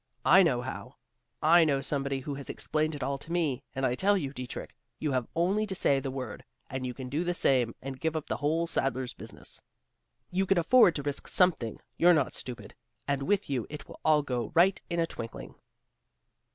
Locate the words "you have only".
4.97-5.67